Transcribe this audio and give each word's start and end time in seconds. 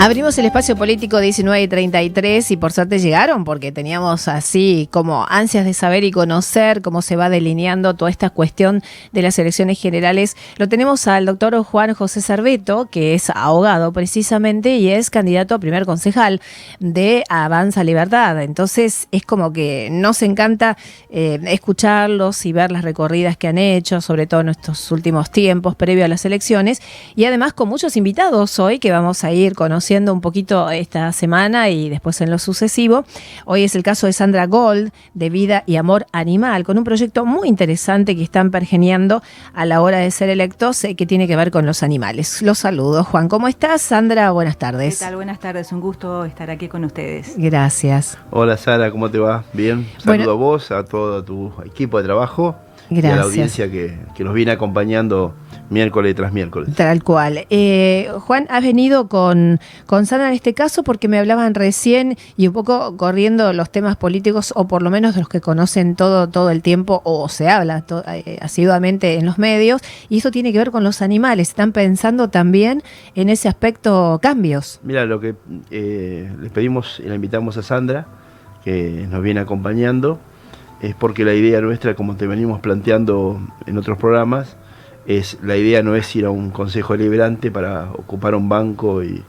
Abrimos 0.00 0.38
el 0.38 0.44
espacio 0.44 0.76
político 0.76 1.18
19 1.18 1.60
y 1.60 1.66
33 1.66 2.52
y 2.52 2.56
por 2.56 2.70
suerte 2.70 3.00
llegaron 3.00 3.42
porque 3.42 3.72
teníamos 3.72 4.28
así 4.28 4.88
como 4.92 5.26
ansias 5.28 5.64
de 5.64 5.74
saber 5.74 6.04
y 6.04 6.12
conocer 6.12 6.82
cómo 6.82 7.02
se 7.02 7.16
va 7.16 7.28
delineando 7.28 7.94
toda 7.94 8.08
esta 8.08 8.30
cuestión 8.30 8.80
de 9.10 9.22
las 9.22 9.40
elecciones 9.40 9.80
generales. 9.80 10.36
Lo 10.56 10.68
tenemos 10.68 11.08
al 11.08 11.26
doctor 11.26 11.60
Juan 11.64 11.94
José 11.94 12.22
Cerveto, 12.22 12.86
que 12.88 13.14
es 13.14 13.28
abogado 13.30 13.92
precisamente 13.92 14.76
y 14.76 14.88
es 14.88 15.10
candidato 15.10 15.56
a 15.56 15.58
primer 15.58 15.84
concejal 15.84 16.40
de 16.78 17.24
Avanza 17.28 17.82
Libertad. 17.82 18.40
Entonces 18.40 19.08
es 19.10 19.24
como 19.24 19.52
que 19.52 19.88
nos 19.90 20.22
encanta 20.22 20.76
eh, 21.10 21.40
escucharlos 21.46 22.46
y 22.46 22.52
ver 22.52 22.70
las 22.70 22.84
recorridas 22.84 23.36
que 23.36 23.48
han 23.48 23.58
hecho, 23.58 24.00
sobre 24.00 24.28
todo 24.28 24.42
en 24.42 24.50
estos 24.50 24.92
últimos 24.92 25.32
tiempos 25.32 25.74
previo 25.74 26.04
a 26.04 26.08
las 26.08 26.24
elecciones 26.24 26.80
y 27.16 27.24
además 27.24 27.52
con 27.52 27.68
muchos 27.68 27.96
invitados 27.96 28.60
hoy 28.60 28.78
que 28.78 28.92
vamos 28.92 29.24
a 29.24 29.32
ir 29.32 29.54
conociendo 29.54 29.87
un 29.88 30.20
poquito 30.20 30.68
esta 30.70 31.12
semana 31.12 31.70
y 31.70 31.88
después 31.88 32.20
en 32.20 32.30
lo 32.30 32.38
sucesivo. 32.38 33.04
Hoy 33.46 33.64
es 33.64 33.74
el 33.74 33.82
caso 33.82 34.06
de 34.06 34.12
Sandra 34.12 34.46
Gold, 34.46 34.92
de 35.14 35.30
Vida 35.30 35.64
y 35.64 35.76
Amor 35.76 36.06
Animal, 36.12 36.64
con 36.64 36.76
un 36.76 36.84
proyecto 36.84 37.24
muy 37.24 37.48
interesante 37.48 38.14
que 38.14 38.22
están 38.22 38.50
pergeniando 38.50 39.22
a 39.54 39.64
la 39.64 39.80
hora 39.80 39.98
de 39.98 40.10
ser 40.10 40.28
electos, 40.28 40.84
eh, 40.84 40.94
que 40.94 41.06
tiene 41.06 41.26
que 41.26 41.36
ver 41.36 41.50
con 41.50 41.64
los 41.64 41.82
animales. 41.82 42.42
Los 42.42 42.58
saludo. 42.58 43.02
Juan, 43.02 43.28
¿cómo 43.28 43.48
estás? 43.48 43.80
Sandra, 43.80 44.30
buenas 44.30 44.58
tardes. 44.58 44.98
¿Qué 44.98 45.06
tal? 45.06 45.16
Buenas 45.16 45.40
tardes, 45.40 45.72
un 45.72 45.80
gusto 45.80 46.26
estar 46.26 46.50
aquí 46.50 46.68
con 46.68 46.84
ustedes. 46.84 47.32
Gracias. 47.38 48.18
Hola 48.30 48.58
Sara, 48.58 48.90
¿cómo 48.90 49.10
te 49.10 49.18
va? 49.18 49.44
Bien. 49.54 49.86
Saludo 49.96 50.32
a 50.32 50.34
vos, 50.34 50.70
a 50.70 50.84
todo 50.84 51.24
tu 51.24 51.50
equipo 51.64 51.96
de 51.96 52.04
trabajo 52.04 52.56
Gracias. 52.90 53.04
y 53.04 53.12
a 53.12 53.16
la 53.16 53.22
audiencia 53.22 53.70
que, 53.70 53.98
que 54.14 54.22
nos 54.22 54.34
viene 54.34 54.52
acompañando 54.52 55.34
miércoles 55.70 56.14
tras 56.14 56.32
miércoles. 56.32 56.74
Tal 56.74 57.02
cual. 57.02 57.46
Eh, 57.50 58.10
Juan, 58.20 58.46
has 58.50 58.62
venido 58.62 59.08
con, 59.08 59.60
con 59.86 60.06
Sandra 60.06 60.28
en 60.28 60.34
este 60.34 60.54
caso 60.54 60.82
porque 60.82 61.08
me 61.08 61.18
hablaban 61.18 61.54
recién 61.54 62.16
y 62.36 62.48
un 62.48 62.52
poco 62.52 62.96
corriendo 62.96 63.52
los 63.52 63.70
temas 63.70 63.96
políticos, 63.96 64.52
o 64.56 64.68
por 64.68 64.82
lo 64.82 64.90
menos 64.90 65.14
de 65.14 65.20
los 65.20 65.28
que 65.28 65.40
conocen 65.40 65.96
todo, 65.96 66.28
todo 66.28 66.50
el 66.50 66.62
tiempo, 66.62 67.02
o 67.04 67.28
se 67.28 67.48
habla 67.48 67.84
eh, 68.08 68.38
asiduamente 68.40 69.14
en 69.14 69.26
los 69.26 69.38
medios, 69.38 69.80
y 70.08 70.18
eso 70.18 70.30
tiene 70.30 70.52
que 70.52 70.58
ver 70.58 70.70
con 70.70 70.84
los 70.84 71.02
animales. 71.02 71.48
¿Están 71.48 71.72
pensando 71.72 72.28
también 72.28 72.82
en 73.14 73.28
ese 73.28 73.48
aspecto 73.48 74.18
cambios? 74.22 74.80
Mira, 74.82 75.04
lo 75.04 75.20
que 75.20 75.34
eh, 75.70 76.32
les 76.40 76.50
pedimos 76.52 77.00
y 77.04 77.08
la 77.08 77.14
invitamos 77.14 77.56
a 77.56 77.62
Sandra, 77.62 78.06
que 78.64 79.06
nos 79.10 79.22
viene 79.22 79.40
acompañando, 79.40 80.18
es 80.80 80.94
porque 80.94 81.24
la 81.24 81.34
idea 81.34 81.60
nuestra, 81.60 81.94
como 81.94 82.16
te 82.16 82.26
venimos 82.26 82.60
planteando 82.60 83.40
en 83.66 83.78
otros 83.78 83.98
programas, 83.98 84.56
es 85.08 85.38
la 85.42 85.56
idea 85.56 85.82
no 85.82 85.96
es 85.96 86.14
ir 86.14 86.26
a 86.26 86.30
un 86.30 86.50
consejo 86.50 86.94
deliberante 86.94 87.50
para 87.50 87.90
ocupar 87.92 88.34
un 88.34 88.50
banco 88.50 89.02
y, 89.02 89.24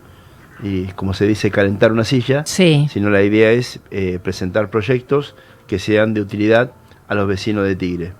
como 0.96 1.14
se 1.14 1.26
dice, 1.26 1.52
calentar 1.52 1.94
una 1.94 2.04
silla, 2.04 2.46
sino 2.46 3.10
la 3.10 3.24
idea 3.24 3.52
es 3.52 3.80
eh, 3.90 4.20
presentar 4.22 4.70
proyectos 4.70 5.36
que 5.68 5.80
sean 5.80 6.14
de 6.14 6.20
utilidad 6.20 6.74
a 7.08 7.16
los 7.16 7.30
vecinos 7.30 7.64
de 7.64 7.78
Tigre. 7.78 8.12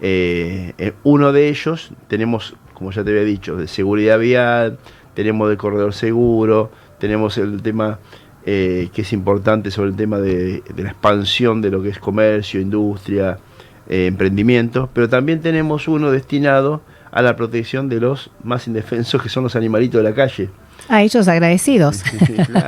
Eh, 0.00 0.72
eh, 0.78 0.92
uno 1.02 1.32
de 1.32 1.48
ellos 1.48 1.90
tenemos, 2.06 2.54
como 2.74 2.92
ya 2.92 3.02
te 3.02 3.10
había 3.10 3.24
dicho, 3.24 3.56
de 3.56 3.66
seguridad 3.66 4.20
vial, 4.20 4.78
tenemos 5.14 5.50
de 5.50 5.56
corredor 5.56 5.92
seguro, 5.92 6.70
tenemos 7.00 7.38
el 7.38 7.60
tema 7.60 7.98
que 8.44 8.90
es 8.96 9.12
importante 9.12 9.70
sobre 9.70 9.90
el 9.90 9.96
tema 9.96 10.18
de, 10.18 10.62
de, 10.62 10.82
la 10.82 10.90
expansión 10.90 11.60
de 11.60 11.70
lo 11.70 11.82
que 11.82 11.90
es 11.90 11.98
comercio, 11.98 12.60
industria, 12.60 13.38
emprendimiento, 13.86 14.88
pero 14.92 15.08
también 15.08 15.40
tenemos 15.40 15.86
uno 15.86 16.10
destinado 16.10 16.80
a 17.12 17.22
la 17.22 17.36
protección 17.36 17.88
de 17.88 18.00
los 18.00 18.30
más 18.42 18.66
indefensos 18.66 19.22
que 19.22 19.28
son 19.28 19.44
los 19.44 19.56
animalitos 19.56 20.02
de 20.02 20.08
la 20.08 20.14
calle. 20.14 20.50
A 20.88 21.02
ellos 21.02 21.28
agradecidos. 21.28 22.02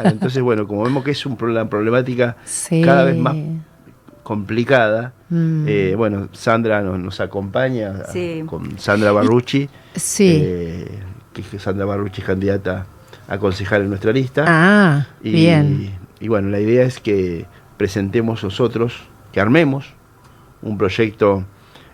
entonces, 0.05 0.43
bueno, 0.43 0.67
como 0.67 0.85
vemos 0.85 1.05
que 1.05 1.13
es 1.13 1.27
un, 1.27 1.37
una 1.41 1.69
problemática 1.69 2.37
cada 2.85 3.05
vez 3.05 3.17
más 3.17 3.37
complicada, 4.23 5.13
mm. 5.31 5.65
eh, 5.67 5.95
bueno, 5.97 6.29
Sandra 6.33 6.83
nos, 6.83 7.21
acompaña 7.21 7.95
con 8.47 8.79
Sandra 8.79 9.13
Barrucci, 9.13 9.69
sí. 9.95 10.39
Eh, 10.41 10.89
que 11.33 11.59
Sandra 11.59 11.85
Barrucci 11.85 12.21
es 12.21 12.27
candidata 12.27 12.87
a 13.27 13.39
concejal 13.39 13.83
en 13.83 13.89
nuestra 13.89 14.13
lista. 14.13 14.45
Ah, 14.47 15.07
y, 15.23 15.33
bien. 15.33 15.99
Y 16.21 16.29
bueno, 16.29 16.51
la 16.51 16.61
idea 16.61 16.85
es 16.85 17.01
que 17.01 17.47
presentemos 17.77 18.45
nosotros, 18.45 18.95
que 19.33 19.41
armemos 19.41 19.95
un 20.63 20.79
proyecto 20.79 21.45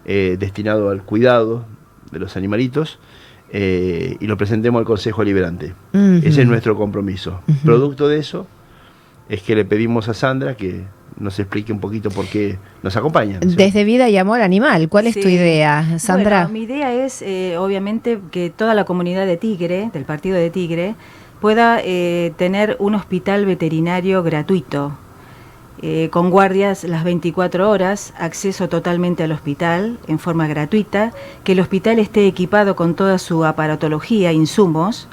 eh, 0.05 0.37
destinado 0.39 0.91
al 0.91 1.03
cuidado 1.03 1.65
de 2.11 2.19
los 2.19 2.37
animalitos 2.37 2.99
eh, 3.51 4.17
y 4.21 4.27
lo 4.27 4.37
presentemos 4.37 4.79
al 4.79 4.85
Consejo 4.85 5.25
Liberante. 5.25 5.75
Ese 5.93 6.43
es 6.43 6.47
nuestro 6.47 6.77
compromiso. 6.77 7.41
Producto 7.65 8.09
de 8.09 8.19
eso 8.19 8.47
es 9.29 9.43
que 9.43 9.55
le 9.55 9.65
pedimos 9.65 10.09
a 10.09 10.15
Sandra 10.15 10.57
que 10.57 10.85
nos 11.19 11.39
explique 11.39 11.73
un 11.73 11.81
poquito 11.81 12.11
por 12.11 12.27
qué 12.27 12.59
nos 12.83 12.97
acompaña. 12.97 13.41
Desde 13.41 13.85
Vida 13.85 14.09
y 14.09 14.17
Amor 14.17 14.41
Animal, 14.41 14.89
¿cuál 14.89 15.09
es 15.09 15.19
tu 15.19 15.29
idea, 15.29 15.99
Sandra? 15.99 16.49
mi 16.49 16.63
idea 16.63 16.93
es, 16.93 17.23
eh, 17.23 17.57
obviamente, 17.59 18.21
que 18.31 18.51
toda 18.51 18.75
la 18.75 18.85
comunidad 18.85 19.27
de 19.27 19.37
Tigre, 19.37 19.91
del 19.93 20.05
partido 20.05 20.37
de 20.37 20.51
Tigre, 20.51 20.95
pueda 21.41 21.81
eh, 21.83 22.33
tener 22.37 22.77
un 22.79 22.95
hospital 22.95 23.47
veterinario 23.47 24.23
gratuito 24.23 24.97
eh, 25.81 26.09
con 26.11 26.31
guardias 26.31 26.83
las 26.85 27.05
24 27.05 27.71
horas, 27.71 28.13
acceso 28.19 28.69
totalmente 28.69 29.23
al 29.23 29.33
hospital 29.33 29.99
en 30.09 30.19
forma 30.19 30.49
gratuita, 30.49 31.13
que 31.45 31.53
el 31.53 31.61
hospital 31.61 31.99
esté 31.99 32.27
equipado 32.27 32.75
con 32.75 32.95
toda 32.95 33.19
su 33.19 33.45
aparatología, 33.45 34.33
insumos, 34.33 35.09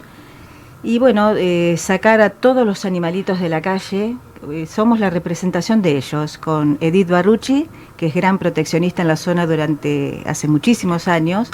y 0.81 1.00
bueno, 1.00 1.34
eh, 1.36 1.76
sacar 1.78 2.22
a 2.22 2.30
todos 2.30 2.66
los 2.66 2.86
animalitos 2.86 3.40
de 3.40 3.50
la 3.50 3.62
calle, 3.62 4.18
eh, 4.52 4.66
somos 4.66 5.00
la 5.00 5.09
representación 5.09 5.81
de 5.81 5.98
ellos, 5.98 6.38
con 6.38 6.78
Edith 6.82 7.09
Barrucci, 7.09 7.68
que 7.97 8.08
es 8.08 8.14
gran 8.14 8.38
proteccionista 8.38 9.02
en 9.02 9.08
la 9.08 9.18
zona 9.18 9.46
durante 9.46 10.24
hace 10.26 10.47
muchísimos 10.47 11.08
años, 11.08 11.50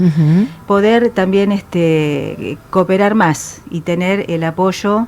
poder 0.67 1.09
también 1.11 1.51
este, 1.51 2.57
cooperar 2.69 3.15
más 3.15 3.61
y 3.69 3.81
tener 3.81 4.29
el 4.31 4.43
apoyo 4.43 5.07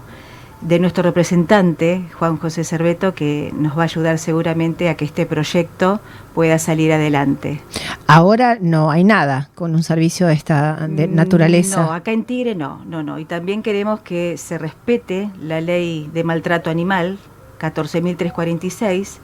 de 0.64 0.80
nuestro 0.80 1.04
representante, 1.04 2.04
Juan 2.18 2.38
José 2.38 2.64
Cerveto, 2.64 3.14
que 3.14 3.54
nos 3.58 3.78
va 3.78 3.82
a 3.82 3.86
ayudar 3.86 4.18
seguramente 4.18 4.90
a 4.90 4.96
que 4.96 5.06
este 5.06 5.26
proyecto 5.26 6.00
pueda 6.34 6.58
salir 6.58 6.94
adelante. 6.94 7.62
Ahora 8.08 8.58
no 8.60 8.90
hay 8.90 9.04
nada 9.04 9.50
con 9.56 9.76
un 9.76 9.84
servicio 9.84 10.28
de 10.28 10.34
esta 10.34 10.88
de 10.88 11.08
mm, 11.08 11.16
naturaleza. 11.16 11.82
No, 11.84 11.94
acá 11.94 12.12
en 12.12 12.24
Tigre 12.24 12.56
no, 12.56 12.84
no, 12.86 13.04
no. 13.04 13.20
Y 13.20 13.26
también 13.26 13.62
queremos 13.62 14.00
que 14.02 14.38
se 14.38 14.58
respete 14.58 15.30
la 15.42 15.60
ley 15.60 16.10
de 16.14 16.24
maltrato 16.24 16.70
animal, 16.70 17.18
14.346, 17.60 19.18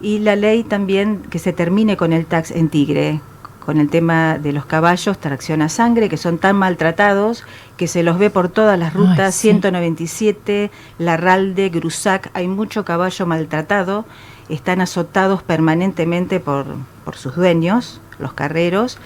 y 0.00 0.18
la 0.20 0.36
ley 0.36 0.64
también 0.64 1.22
que 1.30 1.38
se 1.38 1.52
termine 1.52 1.96
con 1.96 2.12
el 2.12 2.26
tax 2.26 2.50
en 2.50 2.68
Tigre, 2.68 3.20
con 3.66 3.80
el 3.80 3.90
tema 3.90 4.38
de 4.38 4.52
los 4.52 4.64
caballos, 4.64 5.18
tracción 5.18 5.60
a 5.60 5.68
sangre, 5.68 6.08
que 6.08 6.16
son 6.16 6.38
tan 6.38 6.54
maltratados 6.54 7.42
que 7.76 7.88
se 7.88 8.04
los 8.04 8.16
ve 8.16 8.30
por 8.30 8.48
todas 8.48 8.78
las 8.78 8.94
rutas, 8.94 9.34
197, 9.34 10.70
Larralde, 11.00 11.68
Grusac, 11.68 12.30
hay 12.32 12.46
mucho 12.46 12.84
caballo 12.84 13.26
maltratado, 13.26 14.04
están 14.48 14.80
azotados 14.80 15.42
permanentemente 15.42 16.38
por, 16.38 16.66
por 17.04 17.16
sus 17.16 17.34
dueños, 17.34 18.00
los 18.20 18.34
carreros, 18.34 18.98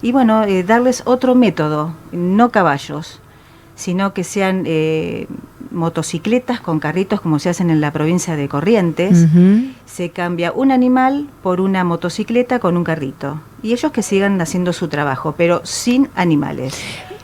y 0.00 0.12
bueno, 0.12 0.44
eh, 0.44 0.62
darles 0.62 1.02
otro 1.04 1.34
método, 1.34 1.92
no 2.10 2.50
caballos, 2.50 3.20
sino 3.76 4.12
que 4.12 4.24
sean 4.24 4.64
eh, 4.66 5.28
motocicletas 5.70 6.60
con 6.60 6.80
carritos 6.80 7.20
como 7.20 7.38
se 7.38 7.50
hacen 7.50 7.70
en 7.70 7.80
la 7.80 7.92
provincia 7.92 8.34
de 8.34 8.48
Corrientes. 8.48 9.26
Se 9.84 10.10
cambia 10.10 10.50
un 10.52 10.72
animal 10.72 11.28
por 11.42 11.60
una 11.60 11.84
motocicleta 11.84 12.58
con 12.58 12.76
un 12.76 12.82
carrito. 12.82 13.40
Y 13.62 13.72
ellos 13.72 13.92
que 13.92 14.02
sigan 14.02 14.40
haciendo 14.40 14.72
su 14.72 14.88
trabajo, 14.88 15.34
pero 15.36 15.60
sin 15.64 16.08
animales. 16.14 16.74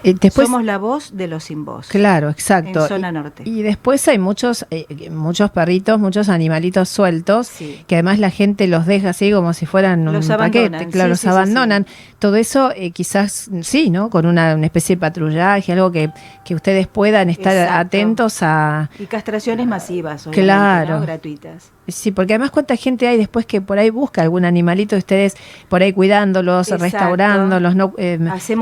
Eh, 0.05 0.31
Somos 0.31 0.65
la 0.65 0.79
voz 0.79 1.17
de 1.17 1.29
los 1.29 1.45
sin 1.45 1.65
voz. 1.65 1.89
Claro, 1.89 2.31
exacto. 2.31 2.83
En 2.83 2.89
zona 2.89 3.13
norte. 3.13 3.43
Y, 3.47 3.63
después 3.63 4.07
hay 4.09 4.19
muchos, 4.19 4.67
eh, 4.71 5.11
muchos 5.11 5.51
perritos, 5.51 5.99
muchos 6.01 6.29
animalitos 6.29 6.89
sueltos, 6.89 7.51
que 7.87 7.95
además 7.95 8.19
la 8.19 8.31
gente 8.31 8.67
los 8.67 8.87
deja 8.87 9.11
así 9.11 9.31
como 9.31 9.53
si 9.53 9.67
fueran 9.67 10.09
un 10.09 10.27
paquete, 10.27 10.89
claro, 10.89 11.11
los 11.11 11.25
abandonan. 11.25 11.87
Todo 12.19 12.37
eso 12.37 12.73
eh, 12.75 12.91
quizás 12.91 13.51
sí, 13.63 13.91
¿no? 13.91 14.11
Con 14.11 14.27
una, 14.27 14.53
especie 14.65 14.97
de 14.97 15.01
patrullaje, 15.01 15.73
algo 15.73 15.93
que, 15.93 16.11
que 16.45 16.55
ustedes 16.55 16.87
puedan 16.87 17.31
estar 17.31 17.57
atentos 17.69 18.43
a... 18.43 18.91
Y 18.99 19.07
castraciones 19.07 19.67
masivas, 19.67 20.29
claro. 20.33 21.01
gratuitas. 21.01 21.71
Sí, 21.89 22.13
porque 22.13 22.35
además 22.35 22.53
cuánta 22.53 22.77
gente 22.77 23.09
hay 23.09 23.19
después 23.19 23.45
que 23.45 23.61
por 23.61 23.79
ahí 23.79 23.91
busca 23.91 24.23
algún 24.23 24.45
animalito, 24.45 24.97
ustedes 24.97 25.37
por 25.69 25.83
ahí 25.83 25.93
cuidándolos, 25.93 26.69
restaurándolos, 26.69 27.75
no, 27.75 27.93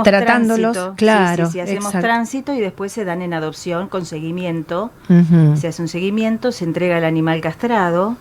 tratándolos. 0.03 0.93
Claro 0.97 1.51
si 1.51 1.61
hacemos 1.61 1.93
tránsito 1.93 2.55
y 2.55 2.61
después 2.61 2.93
se 2.93 3.05
dan 3.05 3.21
en 3.21 3.35
adopción 3.35 3.89
con 3.89 4.07
seguimiento. 4.07 4.91
Se 5.57 5.69
hace 5.69 5.83
un 5.83 5.89
seguimiento, 5.89 6.51
se 6.51 6.65
entrega 6.65 6.97
el 6.99 7.05
animal 7.05 7.41
castrado 7.41 8.17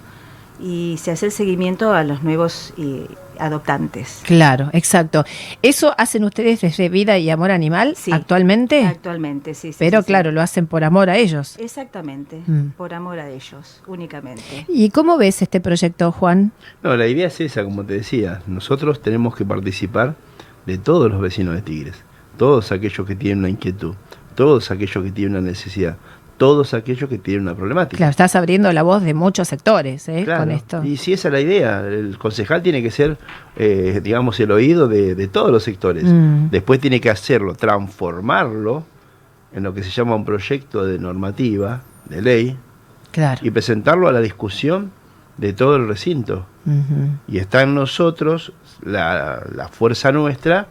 y 0.59 0.97
se 1.01 1.11
hace 1.11 1.27
el 1.27 1.31
seguimiento 1.31 1.93
a 1.93 2.03
los 2.03 2.23
nuevos 2.23 2.73
adoptantes. 3.39 4.21
Claro, 4.25 4.69
exacto. 4.73 5.23
¿Eso 5.61 5.93
hacen 5.97 6.23
ustedes 6.23 6.61
desde 6.61 6.89
Vida 6.89 7.17
y 7.17 7.29
Amor 7.29 7.51
Animal 7.51 7.95
Sí. 7.95 8.11
actualmente? 8.11 8.85
Actualmente, 8.85 9.53
sí. 9.53 9.71
sí, 9.73 9.77
Pero 9.79 9.99
sí, 9.99 10.03
sí. 10.03 10.07
claro, 10.07 10.31
lo 10.31 10.41
hacen 10.41 10.67
por 10.67 10.83
amor 10.83 11.09
a 11.09 11.17
ellos. 11.17 11.55
Exactamente, 11.59 12.41
Mm. 12.45 12.69
por 12.77 12.93
amor 12.93 13.19
a 13.19 13.29
ellos, 13.29 13.81
únicamente. 13.87 14.65
¿Y 14.67 14.89
cómo 14.89 15.17
ves 15.17 15.41
este 15.41 15.59
proyecto, 15.59 16.11
Juan? 16.11 16.51
No, 16.83 16.95
la 16.95 17.07
idea 17.07 17.27
es 17.27 17.39
esa, 17.41 17.63
como 17.63 17.83
te 17.85 17.93
decía. 17.95 18.41
Nosotros 18.47 19.01
tenemos 19.01 19.35
que 19.35 19.45
participar 19.45 20.15
de 20.65 20.77
todos 20.77 21.09
los 21.11 21.19
vecinos 21.21 21.55
de 21.55 21.61
Tigres. 21.61 21.95
Todos 22.37 22.71
aquellos 22.71 23.05
que 23.07 23.15
tienen 23.15 23.39
una 23.39 23.49
inquietud. 23.49 23.95
Todos 24.35 24.71
aquellos 24.71 25.03
que 25.03 25.11
tienen 25.11 25.37
una 25.37 25.49
necesidad. 25.49 25.97
Todos 26.39 26.73
aquellos 26.73 27.07
que 27.07 27.19
tienen 27.19 27.43
una 27.43 27.53
problemática. 27.53 27.97
Claro, 27.97 28.09
estás 28.09 28.35
abriendo 28.35 28.73
la 28.73 28.81
voz 28.81 29.03
de 29.03 29.13
muchos 29.13 29.47
sectores 29.47 30.09
¿eh? 30.09 30.23
Claro, 30.25 30.39
con 30.45 30.51
esto. 30.51 30.83
Y 30.83 30.97
si 30.97 31.13
esa 31.13 31.27
es 31.27 31.33
la 31.33 31.39
idea, 31.41 31.81
el 31.81 32.17
concejal 32.17 32.63
tiene 32.63 32.81
que 32.81 32.89
ser, 32.89 33.17
eh, 33.55 33.99
digamos, 34.03 34.39
el 34.39 34.49
oído 34.51 34.87
de, 34.87 35.13
de 35.13 35.27
todos 35.27 35.51
los 35.51 35.61
sectores. 35.63 36.05
Mm. 36.05 36.49
Después 36.49 36.79
tiene 36.79 36.99
que 36.99 37.11
hacerlo, 37.11 37.53
transformarlo 37.53 38.85
en 39.53 39.63
lo 39.63 39.73
que 39.73 39.83
se 39.83 39.91
llama 39.91 40.15
un 40.15 40.25
proyecto 40.25 40.85
de 40.85 40.97
normativa, 40.97 41.81
de 42.09 42.21
ley, 42.21 42.57
Claro. 43.11 43.41
y 43.43 43.49
presentarlo 43.51 44.07
a 44.07 44.11
la 44.11 44.21
discusión 44.21 44.91
de 45.37 45.53
todo 45.53 45.75
el 45.75 45.87
recinto. 45.87 46.45
Y 47.27 47.39
está 47.39 47.63
en 47.63 47.73
nosotros, 47.73 48.53
la, 48.83 49.43
la 49.55 49.67
fuerza 49.69 50.11
nuestra 50.11 50.67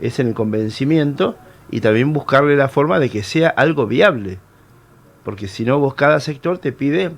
es 0.00 0.18
en 0.18 0.26
el 0.28 0.34
convencimiento 0.34 1.36
y 1.70 1.80
también 1.80 2.12
buscarle 2.12 2.56
la 2.56 2.68
forma 2.68 2.98
de 2.98 3.08
que 3.10 3.22
sea 3.22 3.48
algo 3.50 3.86
viable. 3.86 4.38
Porque 5.26 5.48
si 5.48 5.64
no, 5.64 5.80
vos 5.80 5.94
cada 5.94 6.20
sector 6.20 6.58
te 6.58 6.70
pide 6.70 7.10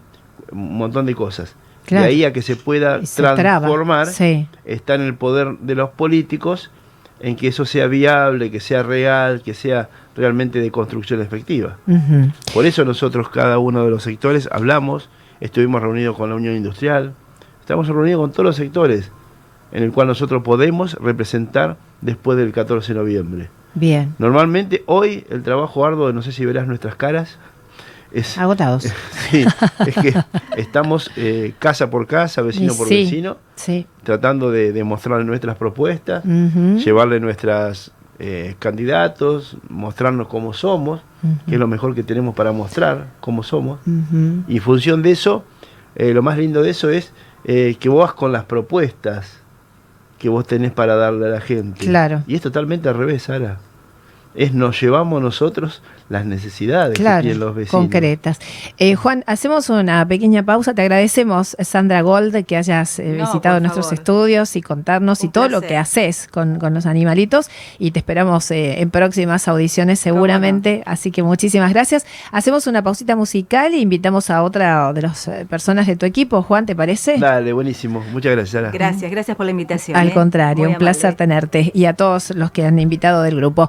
un 0.51 0.79
montón 0.79 1.05
de 1.05 1.15
cosas. 1.15 1.55
Claro. 1.85 2.05
De 2.05 2.09
ahí 2.11 2.25
a 2.25 2.33
que 2.33 2.41
se 2.41 2.57
pueda 2.57 3.05
se 3.05 3.23
transformar, 3.23 4.07
sí. 4.07 4.49
está 4.65 4.95
en 4.95 5.03
el 5.03 5.15
poder 5.15 5.59
de 5.59 5.75
los 5.75 5.91
políticos 5.91 6.71
en 7.21 7.37
que 7.37 7.49
eso 7.49 7.67
sea 7.67 7.87
viable, 7.87 8.51
que 8.51 8.61
sea 8.61 8.83
real, 8.83 9.43
que 9.43 9.53
sea 9.53 9.91
realmente 10.17 10.59
de 10.59 10.71
construcción 10.71 11.21
efectiva. 11.21 11.77
Por 12.55 12.65
eso 12.65 12.83
nosotros, 12.87 13.29
cada 13.29 13.59
uno 13.59 13.85
de 13.85 13.91
los 13.91 14.05
sectores, 14.05 14.49
hablamos, 14.51 15.11
estuvimos 15.41 15.83
reunidos 15.83 16.17
con 16.17 16.31
la 16.31 16.37
Unión 16.37 16.57
Industrial, 16.57 17.13
estamos 17.61 17.89
reunidos 17.89 18.23
con 18.23 18.33
todos 18.33 18.47
los 18.47 18.57
sectores, 18.57 19.13
en 19.71 19.83
el 19.83 19.93
cual 19.93 20.07
nosotros 20.07 20.43
podemos 20.43 20.95
representar 20.95 21.77
después 22.01 22.39
del 22.39 22.53
14 22.53 22.95
de 22.95 22.99
noviembre. 22.99 23.51
Bien. 23.75 24.15
Normalmente 24.19 24.83
hoy 24.87 25.27
el 25.29 25.43
trabajo 25.43 25.85
arduo, 25.85 26.11
no 26.15 26.23
sé 26.23 26.33
si 26.33 26.47
verás 26.47 26.67
nuestras 26.67 26.95
caras, 26.95 27.39
es, 28.13 28.39
Agotados. 28.39 28.85
sí, 29.31 29.45
es 29.87 29.95
que 29.95 30.15
estamos 30.57 31.11
eh, 31.17 31.55
casa 31.59 31.91
por 31.91 32.07
casa, 32.07 32.43
vecino 32.43 32.75
por 32.75 32.89
sí. 32.89 33.05
vecino, 33.05 33.37
Sí. 33.57 33.87
tratando 34.03 34.51
de, 34.51 34.73
de 34.73 34.85
mostrar 34.85 35.25
nuestras 35.25 35.57
propuestas, 35.57 36.25
llevarle 36.25 37.21
nuestras 37.21 37.93
eh, 38.21 38.57
candidatos, 38.59 39.57
mostrarnos 39.69 40.29
cómo 40.29 40.53
somos, 40.53 41.01
que 41.47 41.55
es 41.55 41.59
lo 41.59 41.67
mejor 41.69 41.95
que 41.95 42.03
tenemos 42.03 42.35
para 42.35 42.53
mostrar 42.53 43.09
cómo 43.21 43.43
somos. 43.43 43.81
Y 44.49 44.57
en 44.57 44.63
función 44.63 45.03
de 45.03 45.11
eso, 45.13 45.45
eh, 45.97 46.13
lo 46.15 46.23
más 46.23 46.39
lindo 46.39 46.63
de 46.63 46.71
eso 46.71 46.91
es 46.91 47.13
eh, 47.45 47.77
que 47.79 47.89
vos 47.89 48.01
vas 48.01 48.13
con 48.15 48.33
las 48.33 48.45
propuestas 48.45 49.41
que 50.19 50.29
vos 50.29 50.47
tenés 50.47 50.73
para 50.73 50.97
darle 50.97 51.27
a 51.27 51.31
la 51.31 51.41
gente. 51.41 51.79
Claro. 51.87 52.23
Y 52.27 52.35
es 52.35 52.41
totalmente 52.41 52.89
al 52.89 52.97
revés, 52.97 53.23
Sara. 53.25 53.59
Es 54.39 54.55
nos 54.55 54.81
llevamos 54.81 55.21
nosotros 55.21 55.83
las 56.09 56.25
necesidades 56.25 56.97
que 56.97 57.03
tienen 57.03 57.25
los 57.25 57.37
Claro, 57.39 57.55
vecinos. 57.55 57.71
concretas. 57.71 58.39
Eh, 58.79 58.95
Juan, 58.95 59.25
hacemos 59.27 59.69
una 59.69 60.07
pequeña 60.07 60.45
pausa. 60.45 60.75
Te 60.75 60.83
agradecemos, 60.83 61.57
Sandra 61.61 62.03
Gold, 62.03 62.47
que 62.47 62.57
hayas 62.57 63.01
eh, 63.01 63.17
No, 63.19 63.27
visitado 63.27 63.59
nuestros 63.59 63.87
favor. 63.87 63.99
estudios 63.99 64.55
y 64.55 64.63
contarnos 64.63 65.25
y 65.25 65.29
todo 65.29 65.49
lo 65.49 65.61
que 65.61 65.77
haces 65.77 66.29
con, 66.31 66.61
con 66.61 66.73
los 66.73 66.87
animalitos. 66.87 67.51
Y 67.81 67.91
te 67.91 67.99
esperamos 67.99 68.49
eh, 68.53 68.81
en 68.81 68.91
próximas 68.91 69.49
audiciones 69.49 69.99
seguramente. 69.99 70.85
Así 70.87 71.11
que 71.11 71.25
muchísimas 71.25 71.73
gracias. 71.73 72.07
Hacemos 72.31 72.69
una 72.69 72.81
pausita 72.83 73.17
musical 73.17 73.75
e 73.75 73.79
invitamos 73.79 74.31
a 74.31 74.45
otra 74.45 74.93
de 74.93 75.03
las 75.03 75.29
personas 75.51 75.89
de 75.89 75.97
tu 75.97 76.07
equipo. 76.07 76.43
Juan, 76.43 76.65
¿te 76.65 76.77
parece? 76.77 77.19
Dale, 77.19 77.53
buenísimo. 77.53 78.05
Muchas 78.13 78.33
gracias, 78.33 78.51
Sara. 78.51 78.71
Gracias, 78.71 79.11
gracias 79.11 79.37
por 79.37 79.47
la 79.47 79.51
invitación. 79.51 79.97
Al 79.97 80.09
¿eh? 80.09 80.13
contrario, 80.15 80.65
Muy 80.65 80.75
un 80.75 80.79
placer 80.79 81.17
tenerte 81.17 81.73
y 81.75 81.87
a 81.87 81.95
todos 81.95 82.31
los 82.31 82.53
que 82.53 82.65
han 82.65 82.79
invitado 82.79 83.23
del 83.23 83.35
grupo. 83.35 83.69